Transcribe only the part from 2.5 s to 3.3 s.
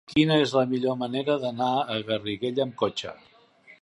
amb cotxe?